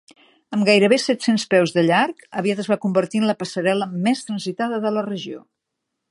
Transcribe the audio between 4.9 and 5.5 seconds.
la regió.